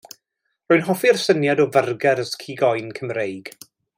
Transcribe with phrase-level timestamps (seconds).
[0.71, 3.53] Rwy'n hoffi'r syniad o fyrgars cig oen Cymreig.